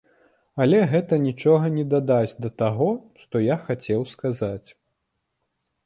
[0.63, 2.89] Але гэта нічога не дадасць да таго,
[3.25, 4.69] што я хацеў сказаць.